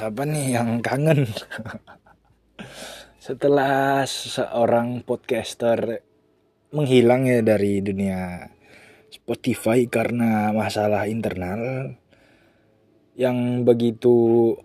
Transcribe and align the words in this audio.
siapa 0.00 0.24
nih 0.24 0.56
yang 0.56 0.80
kangen? 0.80 1.28
Setelah 3.20 4.08
seorang 4.08 5.04
podcaster 5.04 6.00
menghilang 6.72 7.28
ya 7.28 7.44
dari 7.44 7.84
dunia 7.84 8.48
Spotify 9.12 9.84
karena 9.92 10.56
masalah 10.56 11.04
internal 11.04 11.92
yang 13.12 13.68
begitu 13.68 14.56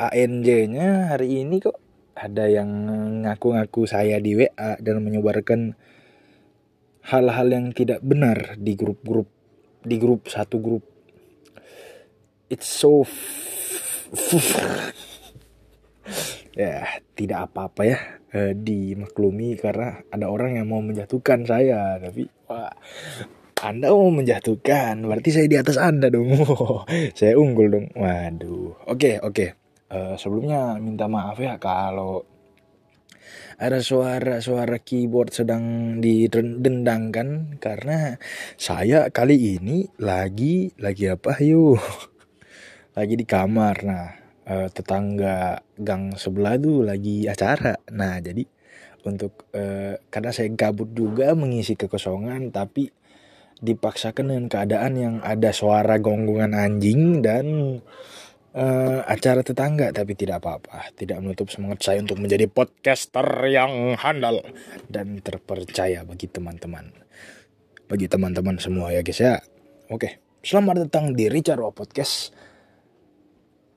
ANJ-nya 0.00 1.12
hari 1.12 1.44
ini 1.44 1.60
kok 1.60 1.76
ada 2.16 2.48
yang 2.48 2.88
ngaku-ngaku 3.20 3.84
saya 3.84 4.16
di 4.16 4.32
WA 4.32 4.80
dan 4.80 5.04
menyebarkan 5.04 5.76
hal-hal 7.12 7.52
yang 7.52 7.68
tidak 7.76 8.00
benar 8.00 8.56
di 8.56 8.72
grup-grup 8.72 9.28
di 9.84 10.00
grup 10.00 10.24
satu 10.24 10.56
grup 10.56 10.88
it's 12.48 12.64
so 12.64 13.04
ya 16.60 16.86
tidak 17.16 17.50
apa-apa 17.50 17.82
ya 17.82 17.98
eh, 18.30 18.52
dimaklumi 18.54 19.58
karena 19.58 20.04
ada 20.12 20.30
orang 20.30 20.60
yang 20.60 20.70
mau 20.70 20.84
menjatuhkan 20.84 21.48
saya 21.48 21.98
tapi 21.98 22.28
wah 22.46 22.70
anda 23.64 23.88
mau 23.88 24.12
menjatuhkan 24.12 25.08
berarti 25.08 25.30
saya 25.32 25.46
di 25.48 25.56
atas 25.56 25.80
anda 25.80 26.12
dong. 26.12 26.36
Saya 27.18 27.40
unggul 27.40 27.72
dong. 27.72 27.86
Waduh. 27.96 28.76
Oke 28.92 28.92
okay, 28.92 29.14
oke. 29.24 29.32
Okay. 29.32 29.48
uh, 29.88 30.20
sebelumnya 30.20 30.76
minta 30.76 31.08
maaf 31.08 31.40
ya 31.40 31.56
kalau 31.56 32.28
ada 33.54 33.78
suara-suara 33.80 34.82
keyboard 34.82 35.30
sedang 35.30 35.96
didendangkan 36.02 37.56
karena 37.62 38.18
saya 38.58 39.08
kali 39.14 39.56
ini 39.56 39.86
lagi 40.02 40.74
lagi 40.76 41.14
apa 41.14 41.38
yuk 41.40 41.78
lagi 42.94 43.14
di 43.18 43.26
kamar. 43.26 43.76
Nah 43.84 44.06
uh, 44.48 44.68
tetangga 44.70 45.60
gang 45.76 46.14
sebelah 46.14 46.56
tuh 46.56 46.86
lagi 46.86 47.26
acara. 47.26 47.76
Nah 47.92 48.22
jadi 48.22 48.46
untuk 49.04 49.50
uh, 49.52 50.00
karena 50.08 50.30
saya 50.32 50.48
gabut 50.54 50.94
juga 50.96 51.36
mengisi 51.36 51.76
kekosongan 51.76 52.48
tapi 52.54 52.88
dipaksakan 53.60 54.32
dengan 54.32 54.46
keadaan 54.50 54.92
yang 54.96 55.14
ada 55.20 55.52
suara 55.54 56.00
gonggongan 56.00 56.56
anjing 56.56 57.20
dan 57.20 57.78
uh, 58.56 59.00
acara 59.04 59.42
tetangga. 59.44 59.90
Tapi 59.90 60.14
tidak 60.14 60.40
apa-apa 60.40 60.94
tidak 60.94 61.20
menutup 61.20 61.50
semangat 61.50 61.84
saya 61.84 62.00
untuk 62.00 62.22
menjadi 62.22 62.46
podcaster 62.48 63.26
yang 63.50 63.98
handal 63.98 64.40
dan 64.88 65.20
terpercaya 65.20 66.06
bagi 66.06 66.30
teman-teman. 66.30 66.94
Bagi 67.84 68.08
teman-teman 68.08 68.56
semua 68.56 68.94
ya 68.94 69.04
guys 69.04 69.20
ya. 69.20 69.36
Oke 69.92 70.24
selamat 70.44 70.88
datang 70.88 71.16
di 71.16 71.32
Richard 71.32 71.64
Podcast 71.72 72.28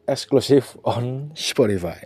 eksklusif 0.08 0.80
on 0.88 1.36
Spotify. 1.36 2.00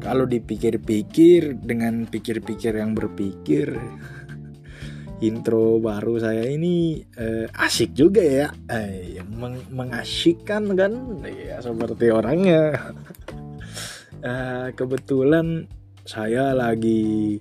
Kalau 0.00 0.24
dipikir-pikir 0.24 1.60
dengan 1.60 2.08
pikir-pikir 2.08 2.80
yang 2.80 2.96
berpikir 2.96 3.76
intro 5.28 5.76
baru 5.82 6.16
saya 6.16 6.48
ini 6.48 7.04
eh, 7.20 7.44
asik 7.52 7.92
juga 7.92 8.24
ya. 8.24 8.48
Eh, 8.72 9.20
meng 9.28 9.60
mengasyikkan 9.68 10.72
kan? 10.72 11.20
Ya 11.28 11.60
seperti 11.60 12.08
orangnya 12.08 12.72
uh, 14.26 14.68
kebetulan 14.74 15.70
saya 16.02 16.50
lagi 16.54 17.38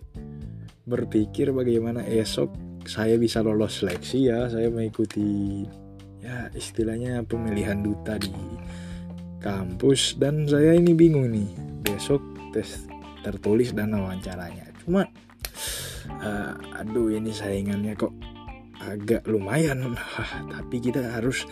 berpikir 0.86 1.50
bagaimana 1.50 2.06
esok 2.06 2.54
saya 2.86 3.18
bisa 3.18 3.42
lolos 3.42 3.82
seleksi 3.82 4.30
ya. 4.30 4.46
Saya 4.50 4.70
mengikuti 4.70 5.66
ya 6.22 6.50
istilahnya 6.54 7.26
pemilihan 7.26 7.82
duta 7.82 8.22
di 8.22 8.34
kampus. 9.42 10.18
Dan 10.22 10.46
saya 10.46 10.78
ini 10.78 10.94
bingung 10.94 11.34
nih 11.34 11.50
besok 11.82 12.22
tes 12.54 12.86
tertulis 13.26 13.74
dan 13.74 13.98
wawancaranya. 13.98 14.70
Cuma 14.86 15.10
uh, 16.22 16.54
aduh 16.78 17.10
ini 17.10 17.34
saingannya 17.34 17.98
kok 17.98 18.14
agak 18.86 19.26
lumayan. 19.26 19.98
Tapi 20.54 20.78
kita 20.78 21.18
harus 21.18 21.50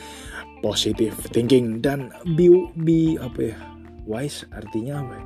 positive 0.62 1.18
thinking 1.34 1.82
dan 1.82 2.14
be, 2.38 2.48
be 2.78 3.18
apa 3.18 3.42
ya 3.52 3.60
wise 4.06 4.46
artinya 4.54 5.02
apa 5.02 5.14
ya? 5.18 5.26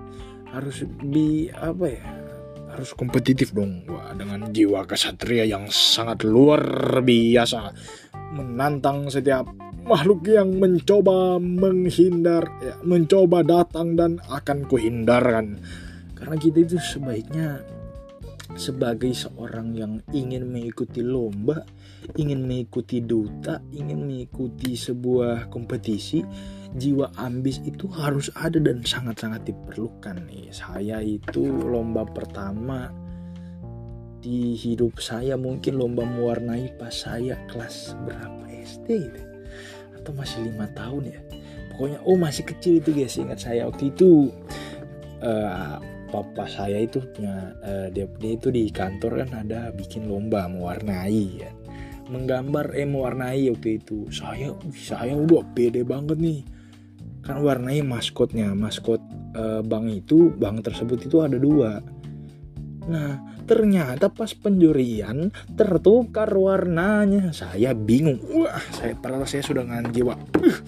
Harus 0.53 0.87
di 1.03 1.51
apa 1.51 1.85
ya 1.87 2.03
harus 2.71 2.93
kompetitif 2.93 3.55
dong 3.55 3.87
Wah, 3.89 4.13
dengan 4.13 4.51
jiwa 4.53 4.85
kesatria 4.85 5.47
yang 5.47 5.71
sangat 5.71 6.27
luar 6.27 6.61
biasa 7.01 7.73
menantang 8.35 9.07
setiap 9.07 9.47
makhluk 9.87 10.27
yang 10.27 10.59
mencoba 10.59 11.39
menghindar 11.39 12.43
ya, 12.59 12.75
mencoba 12.83 13.39
datang 13.39 13.95
dan 13.95 14.19
akan 14.27 14.67
kuhindarkan. 14.67 15.63
Karena 16.11 16.35
kita 16.35 16.59
itu 16.59 16.75
sebaiknya 16.75 17.63
sebagai 18.59 19.15
seorang 19.15 19.75
yang 19.75 19.93
ingin 20.15 20.47
mengikuti 20.47 21.03
lomba 21.03 21.67
ingin 22.15 22.47
mengikuti 22.47 23.03
duta 23.03 23.59
ingin 23.75 24.07
mengikuti 24.07 24.73
sebuah 24.73 25.51
kompetisi 25.51 26.23
jiwa 26.77 27.09
ambis 27.17 27.59
itu 27.65 27.89
harus 27.89 28.29
ada 28.37 28.61
dan 28.61 28.85
sangat-sangat 28.85 29.49
diperlukan 29.49 30.23
nih. 30.29 30.53
Saya 30.53 31.01
itu 31.01 31.43
lomba 31.45 32.05
pertama 32.05 32.93
di 34.21 34.53
hidup 34.57 34.97
saya 35.01 35.37
mungkin 35.37 35.77
lomba 35.77 36.05
mewarnai 36.05 36.73
pas 36.77 36.93
saya 36.93 37.37
kelas 37.49 37.97
berapa 38.05 38.45
SD 38.49 38.87
gitu. 39.09 39.21
atau 40.01 40.11
masih 40.13 40.45
lima 40.47 40.69
tahun 40.77 41.11
ya. 41.11 41.19
Pokoknya 41.73 41.99
oh 42.05 42.17
masih 42.17 42.45
kecil 42.45 42.79
itu 42.79 42.89
guys 42.93 43.17
ingat 43.17 43.41
saya 43.41 43.67
waktu 43.67 43.93
itu 43.93 44.31
uh, 45.21 45.77
papa 46.09 46.47
saya 46.47 46.81
itu 46.81 47.03
punya 47.13 47.53
uh, 47.61 47.87
dia, 47.91 48.07
dia 48.17 48.31
itu 48.33 48.47
di 48.49 48.71
kantor 48.71 49.27
kan 49.27 49.45
ada 49.45 49.69
bikin 49.75 50.07
lomba 50.07 50.47
mewarnai 50.47 51.43
ya 51.43 51.51
menggambar 52.07 52.71
eh 52.71 52.87
mewarnai 52.87 53.51
waktu 53.51 53.83
itu 53.83 54.07
saya 54.09 54.55
saya 54.71 55.13
udah 55.13 55.43
pede 55.51 55.83
banget 55.83 56.17
nih 56.17 56.39
kan 57.23 57.41
warnai 57.41 57.81
maskotnya. 57.85 58.53
Maskot 58.53 59.01
e, 59.35 59.61
bank 59.65 59.85
itu 59.91 60.33
bank 60.33 60.65
tersebut 60.65 61.07
itu 61.07 61.21
ada 61.21 61.37
dua. 61.37 61.81
Nah 62.87 63.37
ternyata 63.47 64.11
pas 64.11 64.31
penjurian 64.35 65.31
tertukar 65.55 66.27
warnanya. 66.35 67.31
Saya 67.31 67.71
bingung. 67.71 68.19
Wah 68.31 68.59
saya 68.75 68.95
padahal 68.95 69.27
saya 69.27 69.43
sudah 69.43 69.63
dengan 69.63 69.87
jiwa. 69.91 70.15
Uh, 70.39 70.59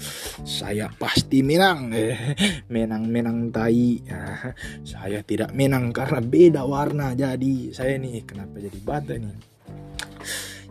saya 0.47 0.87
pasti 0.95 1.43
menang. 1.43 1.91
Menang 2.73 3.03
menang 3.09 3.51
tai. 3.51 3.99
Nah, 4.07 4.55
saya 4.87 5.19
tidak 5.25 5.51
menang 5.51 5.91
karena 5.91 6.19
beda 6.23 6.63
warna. 6.63 7.11
Jadi 7.15 7.75
saya 7.75 7.99
nih 7.99 8.23
kenapa 8.23 8.63
jadi 8.63 8.79
bata 8.79 9.15
nih 9.15 9.49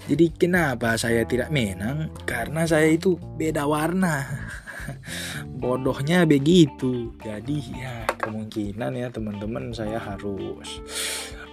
jadi 0.09 0.33
kenapa 0.33 0.97
saya 0.97 1.29
tidak 1.29 1.53
menang? 1.53 2.09
Karena 2.25 2.65
saya 2.65 2.89
itu 2.89 3.21
beda 3.37 3.69
warna 3.69 4.25
bodohnya 5.63 6.25
begitu. 6.25 7.13
Jadi 7.21 7.57
ya 7.75 8.05
kemungkinan 8.19 8.93
ya 8.97 9.09
teman-teman 9.13 9.71
saya 9.73 9.99
harus 10.01 10.81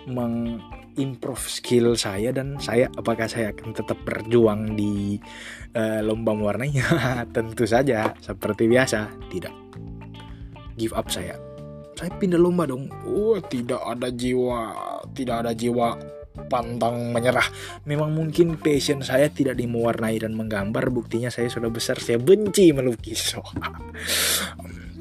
mengimprove 0.06 1.46
skill 1.50 1.98
saya 1.98 2.30
dan 2.30 2.62
saya 2.62 2.86
apakah 2.94 3.26
saya 3.26 3.50
akan 3.52 3.74
tetap 3.74 3.98
berjuang 4.06 4.78
di 4.78 5.18
uh, 5.74 6.02
lomba 6.06 6.34
warnanya? 6.34 6.86
Tentu 7.36 7.66
saja 7.66 8.14
seperti 8.22 8.70
biasa 8.70 9.10
tidak. 9.34 9.54
Give 10.76 10.94
up 10.94 11.08
saya. 11.10 11.40
Saya 11.96 12.12
pindah 12.20 12.38
lomba 12.38 12.68
dong. 12.68 12.92
Oh 13.08 13.40
tidak 13.40 13.80
ada 13.82 14.12
jiwa 14.12 14.76
tidak 15.16 15.48
ada 15.48 15.52
jiwa 15.56 15.96
pantang 16.48 17.16
menyerah. 17.16 17.48
Memang 17.88 18.12
mungkin 18.12 18.60
passion 18.60 19.02
saya 19.02 19.32
tidak 19.32 19.58
di 19.58 19.66
mewarnai 19.66 20.20
dan 20.20 20.36
menggambar. 20.36 20.92
Buktinya 20.92 21.32
saya 21.32 21.48
sudah 21.48 21.72
besar, 21.72 21.98
saya 22.00 22.20
benci 22.20 22.76
melukis. 22.76 23.34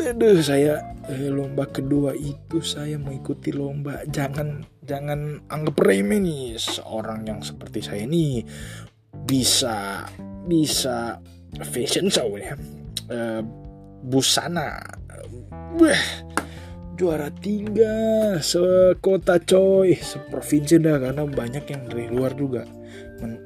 Aduh, 0.05 0.43
saya 0.43 0.99
eh, 1.09 1.31
lomba 1.31 1.71
kedua 1.71 2.13
itu 2.19 2.61
saya 2.61 2.99
mengikuti 2.99 3.55
lomba. 3.55 4.05
Jangan 4.05 4.67
jangan 4.85 5.49
anggap 5.49 5.81
remeh 5.81 6.21
nih 6.21 6.61
seorang 6.61 7.25
yang 7.25 7.41
seperti 7.41 7.81
saya 7.81 8.05
ini 8.05 8.45
bisa 9.25 10.05
bisa 10.45 11.17
fashion 11.71 12.11
show 12.11 12.37
ya. 12.37 12.53
Eh, 13.09 13.41
busana. 14.05 14.77
Wah, 15.81 16.05
juara 16.95 17.29
tiga 17.31 17.95
sekota 18.39 19.43
coy. 19.43 19.99
Seprovinsi 19.99 20.79
dah 20.79 20.99
karena 21.03 21.27
banyak 21.27 21.65
yang 21.67 21.83
dari 21.91 22.07
luar 22.11 22.33
juga. 22.35 22.63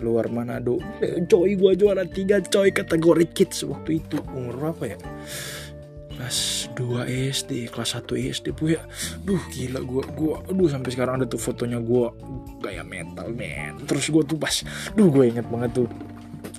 Luar 0.03 0.27
Manado. 0.29 0.83
Eh, 1.01 1.23
coy 1.27 1.57
gua 1.57 1.73
juara 1.73 2.05
tiga 2.05 2.41
coy. 2.45 2.71
Kategori 2.71 3.27
kids 3.33 3.65
waktu 3.65 4.05
itu. 4.05 4.21
Umur 4.33 4.55
berapa 4.59 4.97
ya? 4.97 4.99
Kelas 6.19 6.67
2 6.75 7.07
SD 7.31 7.71
kelas 7.71 7.95
1 7.95 8.19
SD 8.35 8.51
bu 8.51 8.75
ya. 8.75 8.83
Duh 9.23 9.39
gila 9.55 9.79
gue 9.87 10.03
gue 10.19 10.35
aduh 10.51 10.67
sampai 10.67 10.91
sekarang 10.91 11.23
ada 11.23 11.27
tuh 11.31 11.39
fotonya 11.39 11.79
gue 11.79 12.07
gaya 12.59 12.83
metal 12.83 13.31
men. 13.31 13.79
Terus 13.87 14.11
gue 14.11 14.23
tuh 14.27 14.35
pas. 14.35 14.67
Duh 14.99 15.09
gue 15.15 15.31
inget 15.31 15.47
banget 15.47 15.79
tuh 15.79 15.89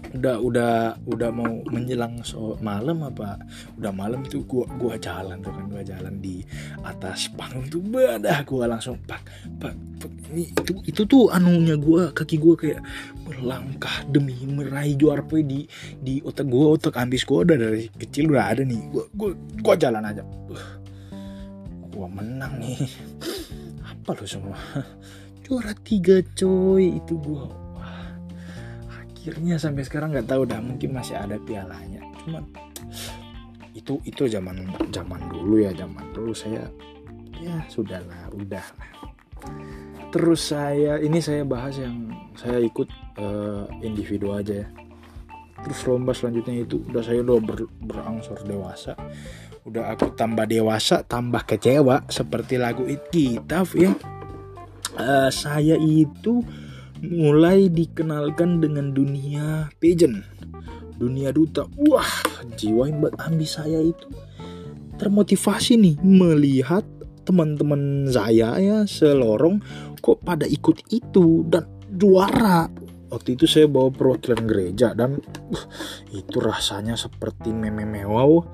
udah 0.10 0.36
udah 0.42 0.74
udah 1.06 1.30
mau 1.30 1.62
menjelang 1.70 2.26
so 2.26 2.58
malam 2.66 3.06
apa? 3.06 3.38
Udah 3.78 3.94
malam 3.94 4.26
itu 4.26 4.42
gua 4.50 4.66
gua 4.82 4.98
jalan 4.98 5.38
tuh 5.46 5.54
kan 5.54 5.66
gua 5.70 5.84
jalan 5.86 6.18
di 6.18 6.42
atas 6.82 7.30
panggung 7.38 7.70
tuh 7.70 7.82
badah 7.84 8.42
gua 8.46 8.66
langsung 8.66 8.98
pak 9.06 9.22
pak, 9.62 9.74
pak 10.02 10.12
ini 10.34 10.50
itu 10.50 10.74
itu 10.86 11.02
tuh 11.06 11.30
anunya 11.30 11.78
gua 11.78 12.10
kaki 12.10 12.42
gua 12.42 12.58
kayak 12.58 12.82
berlangkah 13.26 14.06
demi 14.10 14.34
meraih 14.50 14.98
juara 14.98 15.22
poin 15.22 15.46
di 15.46 15.70
di 16.02 16.22
otak 16.26 16.50
gua 16.50 16.74
otak 16.74 16.98
ambis 16.98 17.22
gua 17.22 17.46
udah 17.46 17.58
dari 17.58 17.86
kecil 17.94 18.34
udah 18.34 18.46
ada 18.50 18.66
nih 18.66 18.82
gua 18.90 19.06
gua 19.14 19.32
gua 19.62 19.76
jalan 19.78 20.04
aja. 20.06 20.26
Gua 21.94 22.08
menang 22.10 22.58
nih. 22.58 22.82
Apa 23.86 24.18
lo 24.18 24.26
semua? 24.26 24.58
Juara 25.46 25.74
tiga 25.82 26.22
coy 26.38 26.98
itu 26.98 27.14
gua 27.22 27.69
akhirnya 29.20 29.60
sampai 29.60 29.84
sekarang 29.84 30.16
nggak 30.16 30.32
tahu 30.32 30.48
dah 30.48 30.64
mungkin 30.64 30.96
masih 30.96 31.20
ada 31.20 31.36
pialanya. 31.44 32.00
Cuman 32.24 32.40
itu 33.76 34.00
itu 34.08 34.32
zaman 34.32 34.64
zaman 34.96 35.20
dulu 35.28 35.60
ya 35.60 35.76
zaman 35.76 36.08
dulu 36.16 36.32
saya 36.32 36.64
ya 37.36 37.60
sudahlah 37.68 38.32
udah 38.32 38.64
lah. 38.80 38.92
Terus 40.16 40.56
saya 40.56 41.04
ini 41.04 41.20
saya 41.20 41.44
bahas 41.44 41.76
yang 41.84 42.16
saya 42.32 42.64
ikut 42.64 42.88
uh, 43.20 43.68
individu 43.84 44.32
aja 44.32 44.64
ya. 44.64 44.68
Terus 45.68 45.80
lomba 45.84 46.16
selanjutnya 46.16 46.64
itu 46.64 46.80
udah 46.88 47.04
saya 47.04 47.20
udah 47.20 47.44
ber, 47.44 47.68
berangsur 47.84 48.40
dewasa. 48.48 48.96
Udah 49.68 49.92
aku 49.92 50.16
tambah 50.16 50.48
dewasa 50.48 51.04
tambah 51.04 51.44
kecewa 51.44 52.08
seperti 52.08 52.56
lagu 52.56 52.88
It 52.88 53.12
Kita 53.12 53.68
ya. 53.76 53.92
Uh, 54.96 55.28
saya 55.28 55.76
itu 55.76 56.40
mulai 57.04 57.72
dikenalkan 57.72 58.60
dengan 58.60 58.92
dunia 58.92 59.72
pageant, 59.80 60.24
dunia 61.00 61.32
duta. 61.32 61.66
Wah, 61.88 62.12
jiwa 62.60 62.92
hebat 62.92 63.16
ambis 63.24 63.56
saya 63.56 63.80
itu. 63.80 64.08
Termotivasi 65.00 65.80
nih 65.80 65.96
melihat 66.04 66.84
teman-teman 67.24 68.10
saya 68.10 68.58
ya 68.58 68.78
selorong 68.84 69.62
kok 70.02 70.20
pada 70.26 70.44
ikut 70.50 70.92
itu 70.92 71.48
dan 71.48 71.70
juara. 71.88 72.68
Waktu 73.10 73.40
itu 73.40 73.50
saya 73.50 73.66
bawa 73.66 73.90
perwakilan 73.90 74.46
gereja 74.46 74.94
dan 74.94 75.18
uh, 75.50 75.66
itu 76.14 76.38
rasanya 76.38 76.94
seperti 76.94 77.50
meme 77.50 78.06
wow 78.06 78.46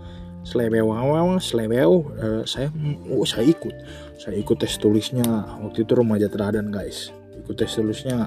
wow 0.45 1.27
selewew 1.41 1.91
uh, 2.21 2.43
saya 2.45 2.69
oh 3.09 3.25
saya 3.25 3.49
ikut. 3.49 3.73
Saya 4.15 4.39
ikut 4.39 4.55
tes 4.61 4.77
tulisnya. 4.79 5.25
Waktu 5.59 5.83
itu 5.83 5.91
remaja 5.97 6.31
teladan 6.31 6.71
guys 6.71 7.11
ikut 7.45 7.55
tes 7.61 7.69
tulisnya. 7.69 8.25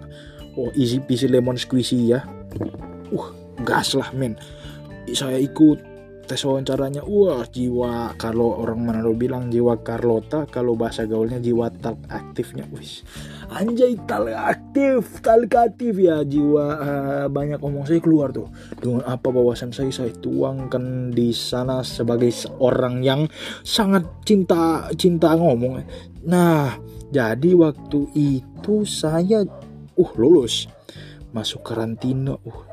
Oh 0.54 0.70
easy 0.78 1.02
peasy 1.02 1.26
lemon 1.26 1.58
squeezy 1.58 2.14
ya. 2.14 2.22
Uh 3.10 3.28
gas 3.66 3.98
lah 3.98 4.14
men. 4.14 4.38
Saya 5.10 5.42
ikut 5.42 5.82
tes 6.28 6.44
wawancaranya. 6.44 7.02
Wah 7.08 7.42
jiwa 7.48 8.14
kalau 8.20 8.60
orang 8.60 8.84
Manado 8.84 9.16
bilang 9.16 9.48
jiwa 9.48 9.80
Carlota 9.80 10.44
kalau 10.46 10.76
bahasa 10.76 11.08
gaulnya 11.08 11.40
jiwa 11.40 11.72
tal 11.80 11.96
aktifnya 12.06 12.68
wis. 12.70 13.02
Anjay 13.48 13.96
tal 14.04 14.28
aktif 14.28 15.24
tal 15.24 15.48
aktif 15.48 15.96
ya 15.96 16.20
jiwa. 16.22 16.66
Uh, 16.78 17.26
banyak 17.32 17.58
omong 17.58 17.88
saya 17.88 17.98
keluar 18.04 18.28
tuh. 18.30 18.52
Dengan 18.76 19.08
apa 19.08 19.32
bawasan 19.32 19.72
saya 19.72 19.88
saya 19.88 20.12
tuangkan 20.12 21.16
di 21.16 21.32
sana 21.32 21.80
sebagai 21.80 22.28
seorang 22.28 23.00
yang 23.00 23.24
sangat 23.64 24.04
cinta 24.28 24.92
cinta 24.94 25.32
ngomong. 25.32 25.80
Nah 26.28 26.76
jadi 27.08 27.50
waktu 27.56 28.00
itu 28.12 28.84
saya 28.84 29.44
uh 29.96 30.12
lulus 30.16 30.68
masuk 31.32 31.64
karantina 31.64 32.36
uh 32.36 32.68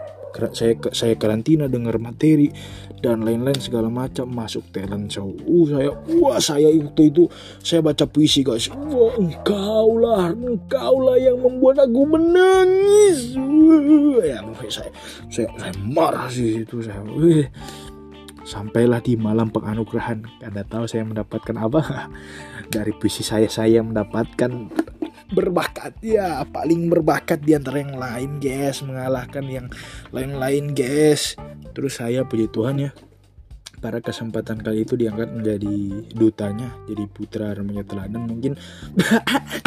saya 0.52 0.76
saya 0.92 1.16
karantina 1.16 1.72
dengar 1.72 1.96
materi 1.96 2.52
dan 3.00 3.24
lain-lain 3.24 3.56
segala 3.62 3.88
macam 3.88 4.28
masuk 4.28 4.68
talent 4.76 5.08
show. 5.08 5.32
Uh 5.48 5.66
saya 5.72 5.90
wah 6.20 6.40
saya 6.44 6.68
itu 6.68 7.02
itu 7.08 7.24
saya 7.64 7.80
baca 7.80 8.04
puisi 8.04 8.44
guys. 8.44 8.68
Wah 8.68 9.16
engkau 9.16 9.96
lah 9.96 10.36
engkau 10.36 11.00
lah 11.00 11.16
yang 11.16 11.40
membuat 11.40 11.88
aku 11.88 12.04
menangis. 12.04 13.40
Uh, 13.40 14.20
ya 14.20 14.44
saya 14.68 14.92
saya 15.32 15.48
saya 15.56 15.74
marah 15.88 16.28
sih 16.28 16.68
itu 16.68 16.84
saya. 16.84 17.00
Uh, 17.00 17.48
sampailah 18.46 19.02
di 19.02 19.18
malam 19.18 19.50
penganugerahan. 19.50 20.22
Anda 20.46 20.62
tahu 20.64 20.86
saya 20.86 21.04
mendapatkan 21.04 21.58
apa? 21.58 21.82
dari 22.76 22.94
puisi 22.94 23.26
saya 23.26 23.50
saya 23.50 23.82
mendapatkan 23.82 24.70
berbakat. 25.34 25.98
Ya 26.06 26.46
paling 26.46 26.88
berbakat 26.88 27.42
di 27.42 27.58
antara 27.58 27.82
yang 27.82 27.98
lain 27.98 28.32
guys. 28.38 28.86
Mengalahkan 28.86 29.46
yang 29.50 29.68
lain-lain 30.14 30.78
guys. 30.78 31.36
Terus 31.74 31.98
saya 31.98 32.24
puji 32.24 32.48
Tuhan 32.54 32.78
ya. 32.80 32.92
Pada 33.82 34.02
kesempatan 34.02 34.66
kali 34.66 34.82
itu 34.88 34.98
diangkat 34.98 35.30
menjadi 35.30 35.76
dutanya 36.16 36.74
jadi 36.90 37.04
putra 37.06 37.54
remaja 37.54 37.84
teladan. 37.86 38.24
Mungkin 38.30 38.54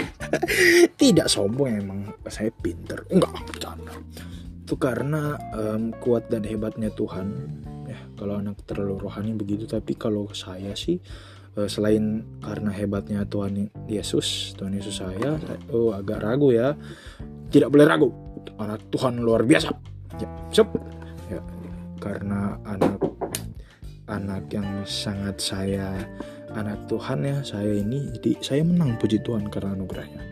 tidak 1.02 1.26
sombong 1.26 1.82
emang. 1.82 2.00
Saya 2.30 2.54
pinter. 2.54 3.04
Enggak 3.10 3.34
bercanda. 3.46 3.94
Itu 4.64 4.76
karena 4.76 5.38
um, 5.54 5.96
kuat 6.02 6.28
dan 6.28 6.44
hebatnya 6.44 6.92
Tuhan 6.92 7.30
kalau 8.18 8.42
anak 8.42 8.58
terlalu 8.66 9.06
rohani 9.06 9.32
begitu 9.38 9.70
tapi 9.70 9.94
kalau 9.94 10.26
saya 10.34 10.74
sih 10.74 10.98
Eh, 11.58 11.66
selain 11.66 12.22
karena 12.38 12.70
hebatnya 12.70 13.26
Tuhan 13.26 13.66
Yesus 13.90 14.54
Tuhan 14.54 14.78
Yesus 14.78 15.02
saya 15.02 15.34
oh 15.74 15.90
agak 15.90 16.22
ragu 16.22 16.54
ya. 16.54 16.78
Tidak 17.50 17.66
boleh 17.66 17.82
ragu. 17.82 18.14
Anak 18.62 18.86
Tuhan 18.94 19.18
luar 19.18 19.42
biasa. 19.42 19.74
Ya 20.22 20.28
siap 20.54 20.70
ya 21.26 21.42
karena 21.98 22.62
anak 22.62 23.02
anak 24.06 24.46
yang 24.54 24.86
sangat 24.86 25.42
saya 25.42 25.98
anak 26.54 26.86
Tuhan 26.86 27.26
ya 27.26 27.42
saya 27.42 27.74
ini 27.74 28.06
jadi 28.18 28.38
saya 28.38 28.62
menang 28.62 28.94
puji 28.96 29.20
Tuhan 29.20 29.50
karena 29.50 29.74
anugerahnya 29.74 30.22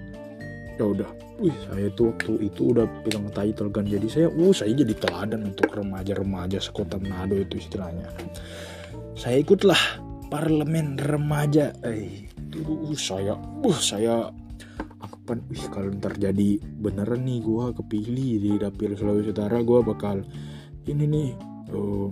ya 0.77 0.85
udah. 0.85 1.11
Wih 1.37 1.57
saya 1.69 1.93
tuh 1.93 2.17
waktu 2.17 2.49
itu 2.49 2.73
udah 2.73 2.87
pegang 3.05 3.29
title 3.33 3.69
kan. 3.69 3.85
Jadi 3.85 4.07
saya 4.09 4.29
uh 4.33 4.53
saya 4.53 4.73
jadi 4.73 4.95
teladan 4.97 5.53
untuk 5.53 5.69
remaja-remaja 5.73 6.61
sekota 6.61 6.97
Manado 6.97 7.37
itu 7.37 7.61
istilahnya. 7.61 8.09
Saya 9.17 9.41
ikutlah 9.41 10.01
parlemen 10.33 10.97
remaja. 10.97 11.77
Eh 11.85 12.29
itu 12.57 12.97
saya 12.97 13.37
uh 13.37 13.79
saya 13.79 14.33
apa 15.03 15.37
wih 15.53 15.65
kalau 15.69 15.93
ntar 15.99 16.17
jadi 16.17 16.57
beneran 16.63 17.27
nih 17.27 17.43
gue 17.45 17.65
kepilih 17.77 18.31
di 18.41 18.53
dapil 18.57 18.97
Sulawesi 18.97 19.35
Utara 19.35 19.61
gue 19.61 19.81
bakal 19.85 20.25
ini 20.87 21.05
nih 21.05 21.29
uh, 21.75 22.09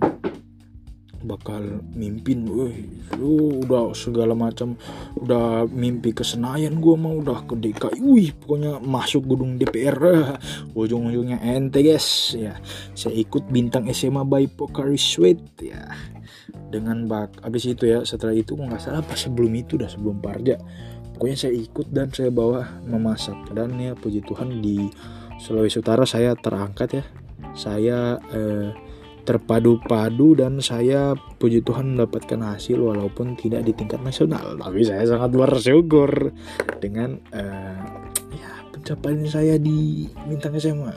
bakal 1.25 1.81
mimpin 1.97 2.45
wih 2.45 2.85
uh, 3.17 3.65
udah 3.65 3.97
segala 3.97 4.37
macam 4.37 4.77
udah 5.17 5.65
mimpi 5.73 6.13
ke 6.13 6.23
Senayan 6.23 6.79
gue 6.79 6.95
mau 6.95 7.17
udah 7.19 7.49
ke 7.49 7.57
DKI 7.57 8.01
wih 8.05 8.31
pokoknya 8.37 8.79
masuk 8.85 9.25
gedung 9.25 9.57
DPR 9.57 9.97
ujung-ujungnya 10.77 11.41
ente 11.41 11.81
guys 11.81 12.37
ya. 12.37 12.59
Saya 12.93 13.17
ikut 13.17 13.49
bintang 13.49 13.89
SMA 13.91 14.23
by 14.27 14.47
Pokari 14.51 14.99
Sweat 15.01 15.41
ya. 15.61 15.83
Dengan 16.69 17.07
bak 17.07 17.41
habis 17.43 17.71
itu 17.71 17.87
ya 17.87 18.03
setelah 18.03 18.35
itu 18.35 18.59
nggak 18.59 18.83
salah 18.83 19.01
apa 19.01 19.15
sebelum 19.15 19.53
itu 19.55 19.79
dah 19.79 19.89
sebelum 19.89 20.19
Parja. 20.19 20.59
Pokoknya 21.15 21.39
saya 21.39 21.55
ikut 21.55 21.95
dan 21.95 22.11
saya 22.11 22.35
bawa 22.35 22.83
memasak. 22.85 23.55
Dan 23.55 23.79
ya 23.79 23.95
puji 23.95 24.27
Tuhan 24.27 24.59
di 24.59 24.91
Sulawesi 25.39 25.79
Utara 25.79 26.03
saya 26.03 26.35
terangkat 26.35 26.89
ya. 26.99 27.05
Saya 27.55 28.19
eh, 28.35 28.75
terpadu-padu 29.25 30.37
dan 30.39 30.61
saya 30.61 31.17
puji 31.41 31.65
Tuhan 31.65 31.97
mendapatkan 31.97 32.41
hasil 32.55 32.77
walaupun 32.77 33.35
tidak 33.41 33.65
di 33.65 33.73
tingkat 33.73 34.01
nasional. 34.05 34.55
Tapi 34.61 34.85
saya 34.85 35.09
sangat 35.09 35.33
bersyukur 35.33 36.31
dengan 36.79 37.17
eh, 37.33 37.85
ya 38.37 38.53
pencapaian 38.71 39.25
saya 39.25 39.57
di 39.57 40.09
bintang 40.29 40.61
SMA 40.61 40.95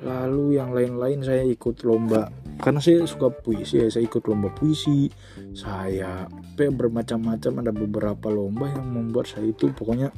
lalu 0.00 0.56
yang 0.56 0.72
lain-lain 0.72 1.20
saya 1.20 1.44
ikut 1.44 1.84
lomba 1.84 2.32
karena 2.60 2.80
saya 2.80 3.04
suka 3.04 3.28
puisi 3.28 3.84
ya 3.84 3.88
saya 3.92 4.08
ikut 4.08 4.24
lomba 4.28 4.48
puisi 4.52 5.12
saya 5.52 6.24
bermacam-macam 6.56 7.64
ada 7.64 7.72
beberapa 7.72 8.28
lomba 8.28 8.68
yang 8.68 8.84
membuat 8.88 9.28
saya 9.28 9.48
itu 9.48 9.72
pokoknya 9.72 10.12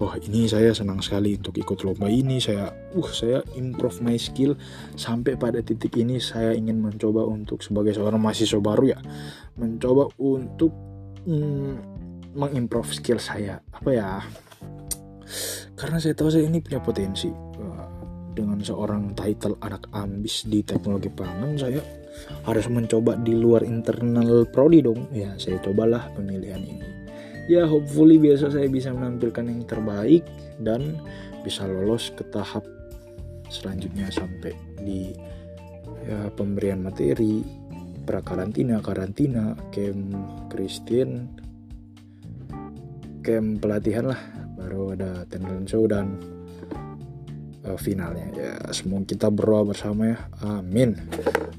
oh 0.00 0.12
ini 0.20 0.44
saya 0.44 0.72
senang 0.76 1.00
sekali 1.00 1.36
untuk 1.36 1.56
ikut 1.56 1.84
lomba 1.84 2.08
ini. 2.10 2.36
Saya 2.42 2.68
uh 2.72 3.10
saya 3.10 3.40
improve 3.56 4.04
my 4.04 4.16
skill. 4.20 4.56
Sampai 4.96 5.36
pada 5.40 5.60
titik 5.64 5.96
ini 5.96 6.20
saya 6.20 6.52
ingin 6.52 6.80
mencoba 6.80 7.24
untuk 7.24 7.64
sebagai 7.64 7.96
seorang 7.96 8.20
mahasiswa 8.20 8.60
baru 8.60 8.84
ya. 8.96 8.98
Mencoba 9.56 10.12
untuk 10.20 10.72
mm, 11.24 11.72
mengimprove 12.36 12.92
skill 12.92 13.20
saya. 13.20 13.60
Apa 13.72 13.90
ya? 13.92 14.10
Karena 15.76 16.00
saya 16.00 16.16
tahu 16.16 16.28
saya 16.32 16.44
ini 16.48 16.60
punya 16.60 16.80
potensi. 16.80 17.28
Dengan 18.36 18.60
seorang 18.60 19.16
title 19.16 19.56
anak 19.64 19.88
ambis 19.96 20.44
di 20.44 20.60
teknologi 20.60 21.08
pangan 21.08 21.56
saya 21.56 21.80
harus 22.44 22.68
mencoba 22.68 23.16
di 23.16 23.32
luar 23.32 23.64
internal 23.64 24.44
prodi 24.52 24.84
dong. 24.84 25.08
Ya 25.16 25.32
saya 25.40 25.56
cobalah 25.64 26.12
pemilihan 26.12 26.60
ini 26.60 26.95
ya 27.46 27.66
hopefully 27.66 28.18
biasa 28.18 28.50
saya 28.50 28.66
bisa 28.70 28.90
menampilkan 28.90 29.46
yang 29.46 29.62
terbaik 29.66 30.22
dan 30.62 30.98
bisa 31.46 31.66
lolos 31.66 32.10
ke 32.14 32.26
tahap 32.30 32.66
selanjutnya 33.50 34.10
sampai 34.10 34.54
di 34.82 35.14
ya, 36.10 36.30
pemberian 36.34 36.82
materi 36.82 37.46
prakarantina 38.06 38.82
karantina 38.82 39.54
camp 39.70 40.14
Christian 40.50 41.30
camp 43.26 43.58
pelatihan 43.58 44.14
lah. 44.14 44.20
Baru 44.54 44.94
ada 44.94 45.26
talent 45.26 45.66
show 45.66 45.90
dan 45.90 46.14
uh, 47.66 47.78
finalnya. 47.78 48.26
Ya 48.32 48.54
semoga 48.70 49.10
kita 49.10 49.28
berdoa 49.28 49.66
bersama 49.66 50.14
ya. 50.14 50.18
Amin. 50.46 50.94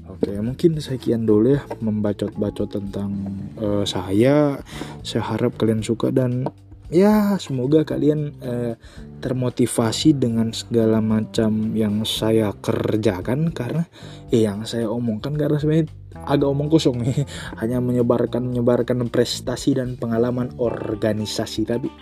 Oke 0.08 0.32
mungkin 0.40 0.80
sekian 0.80 1.28
dulu 1.28 1.60
ya 1.60 1.62
membacot-bacot 1.84 2.68
tentang 2.72 3.12
uh, 3.60 3.84
saya. 3.84 4.58
Saya 5.04 5.22
harap 5.28 5.60
kalian 5.60 5.84
suka 5.84 6.08
dan 6.08 6.48
ya 6.88 7.36
semoga 7.36 7.84
kalian 7.84 8.32
uh, 8.40 8.74
termotivasi 9.20 10.16
dengan 10.16 10.56
segala 10.56 11.04
macam 11.04 11.76
yang 11.76 12.02
saya 12.08 12.56
kerjakan 12.56 13.52
karena 13.52 13.84
eh, 14.32 14.48
yang 14.48 14.64
saya 14.64 14.88
omongkan 14.88 15.36
karena 15.36 15.60
sebenarnya 15.60 15.92
agak 16.24 16.48
omong 16.48 16.72
kosong 16.72 17.04
nih. 17.04 17.28
Hanya 17.60 17.78
menyebarkan 17.84 18.48
menyebarkan 18.48 19.12
prestasi 19.12 19.76
dan 19.76 20.00
pengalaman 20.00 20.56
organisasi 20.56 21.68
tapi 21.68 21.92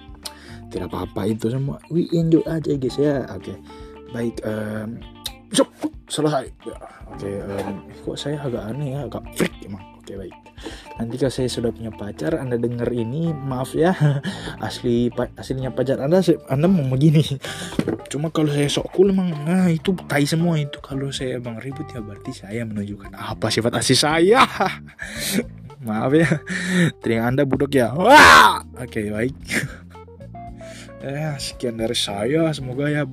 tidak 0.71 0.91
apa-apa 0.95 1.31
itu 1.31 1.51
semua. 1.51 1.79
We 1.91 2.11
enjoy 2.15 2.43
aja 2.47 2.75
guys 2.75 2.99
ya. 2.99 3.27
Oke. 3.35 3.55
okay 3.55 3.86
baik 4.17 4.41
um, 4.49 4.97
selesai. 6.09 6.49
Ya, 6.65 6.77
oke 7.13 7.21
okay, 7.21 7.37
um, 7.45 7.77
kok 7.93 8.17
saya 8.17 8.41
agak 8.41 8.65
aneh 8.73 8.97
ya 8.97 9.01
agak 9.05 9.23
freak 9.37 9.55
emang. 9.61 9.85
Oke 10.01 10.15
okay, 10.15 10.17
baik. 10.17 10.37
Nanti 10.97 11.15
kalau 11.21 11.35
saya 11.35 11.49
sudah 11.53 11.71
punya 11.75 11.93
pacar 11.93 12.41
anda 12.41 12.57
dengar 12.57 12.89
ini 12.95 13.35
maaf 13.35 13.77
ya. 13.77 13.93
Asli 14.67 15.13
aslinya 15.37 15.75
pacar 15.75 16.01
anda 16.01 16.23
anda 16.49 16.67
mau 16.71 16.87
begini. 16.89 17.21
Cuma 18.11 18.33
kalau 18.33 18.55
saya 18.55 18.71
sok 18.71 18.97
cool 18.97 19.13
emang 19.13 19.35
nah 19.45 19.69
itu 19.69 19.93
tai 20.09 20.25
semua 20.25 20.57
itu. 20.57 20.79
Kalau 20.81 21.13
saya 21.13 21.43
bang 21.43 21.59
ribut 21.61 21.85
ya 21.91 22.01
berarti 22.01 22.33
saya 22.33 22.63
menunjukkan 22.65 23.13
apa 23.13 23.47
sifat 23.53 23.77
asli 23.77 23.97
saya. 23.99 24.47
Maaf 25.87 26.15
ya. 26.15 26.31
Telinga 27.03 27.35
anda 27.35 27.43
budok 27.45 27.73
ya. 27.75 27.93
Wah! 27.93 28.63
Oke 28.79 29.03
okay, 29.03 29.07
baik. 29.11 29.37
Eh 31.03 31.35
sekian 31.37 31.77
dari 31.77 31.99
saya. 31.99 32.49
Semoga 32.55 32.89
ya 32.89 33.05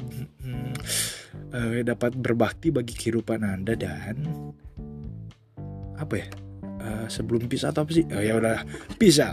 uh, 1.54 1.82
dapat 1.86 2.18
berbakti 2.18 2.74
bagi 2.74 2.98
kehidupan 2.98 3.46
anda 3.46 3.78
dan 3.78 4.28
apa 5.96 6.14
ya? 6.20 6.28
Uh, 6.84 7.08
sebelum 7.08 7.48
pisah 7.48 7.72
atau 7.72 7.88
apa 7.88 7.92
sih? 7.96 8.04
Oh, 8.12 8.20
ya 8.20 8.36
udah 8.36 8.66
peace 9.00 9.24